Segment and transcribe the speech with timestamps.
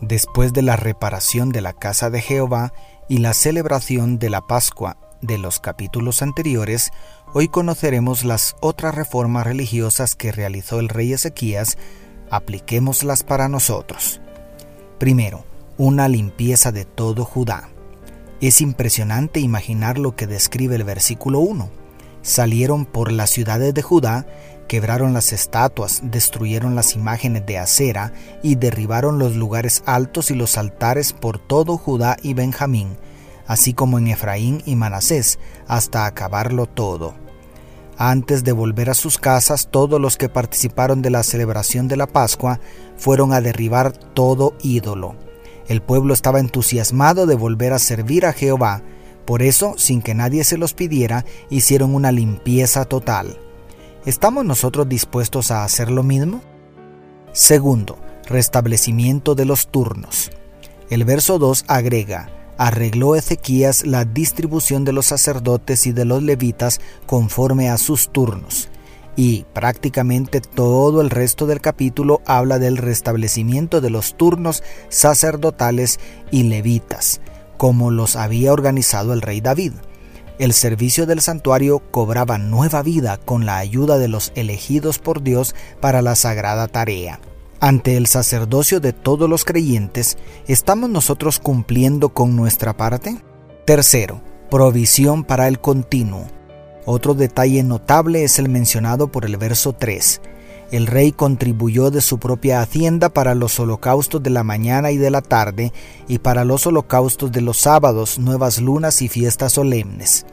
[0.00, 2.72] Después de la reparación de la casa de Jehová
[3.08, 6.90] y la celebración de la Pascua de los capítulos anteriores,
[7.34, 11.78] hoy conoceremos las otras reformas religiosas que realizó el rey Ezequías,
[12.30, 14.20] apliquémoslas para nosotros.
[14.98, 15.44] Primero,
[15.78, 17.68] una limpieza de todo Judá.
[18.40, 21.70] Es impresionante imaginar lo que describe el versículo 1.
[22.22, 24.26] Salieron por las ciudades de Judá
[24.68, 30.58] quebraron las estatuas, destruyeron las imágenes de acera y derribaron los lugares altos y los
[30.58, 32.96] altares por todo Judá y Benjamín,
[33.46, 37.14] así como en Efraín y Manasés, hasta acabarlo todo.
[37.96, 42.06] Antes de volver a sus casas, todos los que participaron de la celebración de la
[42.06, 42.60] Pascua
[42.96, 45.16] fueron a derribar todo ídolo.
[45.66, 48.82] El pueblo estaba entusiasmado de volver a servir a Jehová,
[49.24, 53.38] por eso, sin que nadie se los pidiera, hicieron una limpieza total.
[54.06, 56.40] ¿Estamos nosotros dispuestos a hacer lo mismo?
[57.32, 60.30] Segundo, restablecimiento de los turnos.
[60.88, 66.80] El verso 2 agrega, arregló Ezequías la distribución de los sacerdotes y de los levitas
[67.06, 68.68] conforme a sus turnos.
[69.16, 75.98] Y prácticamente todo el resto del capítulo habla del restablecimiento de los turnos sacerdotales
[76.30, 77.20] y levitas,
[77.56, 79.72] como los había organizado el rey David
[80.38, 85.54] el servicio del santuario cobraba nueva vida con la ayuda de los elegidos por Dios
[85.80, 87.20] para la sagrada tarea.
[87.60, 90.16] Ante el sacerdocio de todos los creyentes,
[90.46, 93.20] ¿estamos nosotros cumpliendo con nuestra parte?
[93.64, 96.26] Tercero, provisión para el continuo.
[96.86, 100.20] Otro detalle notable es el mencionado por el verso 3.
[100.70, 105.10] El rey contribuyó de su propia hacienda para los holocaustos de la mañana y de
[105.10, 105.72] la tarde,
[106.08, 110.26] y para los holocaustos de los sábados, nuevas lunas y fiestas solemnes.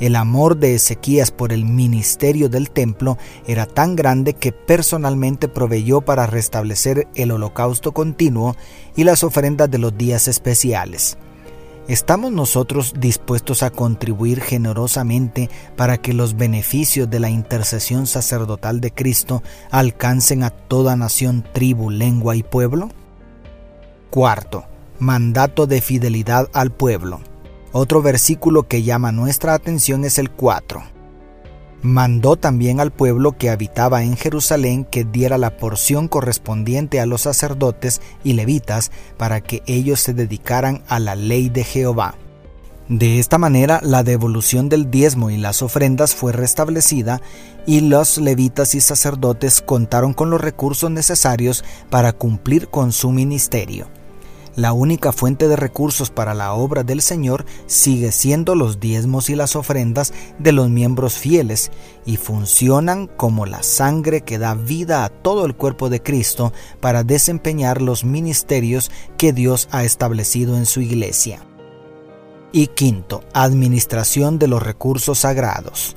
[0.00, 3.16] El amor de Ezequías por el ministerio del templo
[3.46, 8.56] era tan grande que personalmente proveyó para restablecer el holocausto continuo
[8.96, 11.16] y las ofrendas de los días especiales.
[11.86, 18.90] ¿Estamos nosotros dispuestos a contribuir generosamente para que los beneficios de la intercesión sacerdotal de
[18.90, 22.88] Cristo alcancen a toda nación, tribu, lengua y pueblo?
[24.08, 24.64] Cuarto,
[24.98, 27.20] mandato de fidelidad al pueblo.
[27.72, 30.93] Otro versículo que llama nuestra atención es el 4
[31.84, 37.20] mandó también al pueblo que habitaba en Jerusalén que diera la porción correspondiente a los
[37.20, 42.14] sacerdotes y levitas para que ellos se dedicaran a la ley de Jehová.
[42.88, 47.20] De esta manera la devolución del diezmo y las ofrendas fue restablecida
[47.66, 53.88] y los levitas y sacerdotes contaron con los recursos necesarios para cumplir con su ministerio.
[54.56, 59.34] La única fuente de recursos para la obra del Señor sigue siendo los diezmos y
[59.34, 61.72] las ofrendas de los miembros fieles
[62.06, 67.02] y funcionan como la sangre que da vida a todo el cuerpo de Cristo para
[67.02, 71.40] desempeñar los ministerios que Dios ha establecido en su iglesia.
[72.52, 75.96] Y quinto, administración de los recursos sagrados.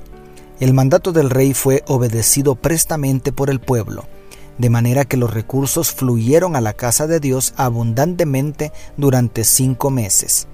[0.58, 4.06] El mandato del rey fue obedecido prestamente por el pueblo
[4.58, 10.48] de manera que los recursos fluyeron a la casa de Dios abundantemente durante cinco meses.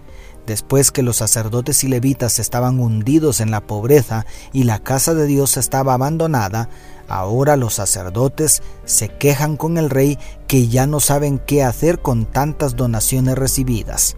[0.46, 5.26] Después que los sacerdotes y levitas estaban hundidos en la pobreza y la casa de
[5.26, 6.68] Dios estaba abandonada,
[7.08, 12.26] ahora los sacerdotes se quejan con el rey que ya no saben qué hacer con
[12.26, 14.16] tantas donaciones recibidas.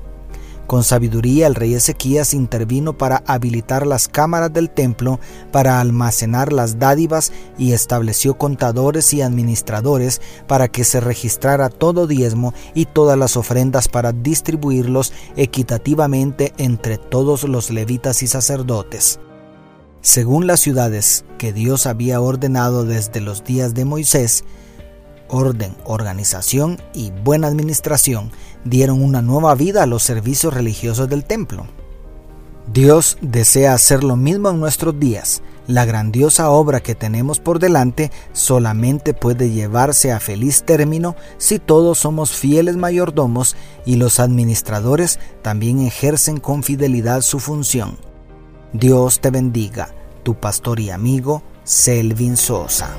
[0.67, 5.21] Con sabiduría el rey Ezequías intervino para habilitar las cámaras del templo
[5.53, 12.53] para almacenar las dádivas y estableció contadores y administradores para que se registrara todo diezmo
[12.75, 19.21] y todas las ofrendas para distribuirlos equitativamente entre todos los levitas y sacerdotes.
[20.01, 24.45] Según las ciudades que Dios había ordenado desde los días de Moisés,
[25.29, 28.31] orden, organización y buena administración
[28.65, 31.67] dieron una nueva vida a los servicios religiosos del templo.
[32.73, 35.43] Dios desea hacer lo mismo en nuestros días.
[35.69, 41.99] La grandiosa obra que tenemos por delante solamente puede llevarse a feliz término si todos
[41.99, 47.99] somos fieles mayordomos y los administradores también ejercen con fidelidad su función.
[48.73, 52.91] Dios te bendiga, tu pastor y amigo Selvin Sosa.